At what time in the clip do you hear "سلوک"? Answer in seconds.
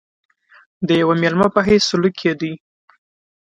1.89-2.13